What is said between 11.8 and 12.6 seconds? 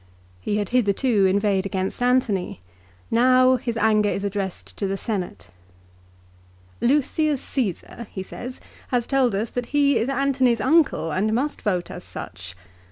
as such.